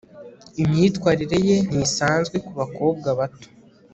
[0.63, 3.47] imyitwarire ye ntisanzwe kubakobwa bato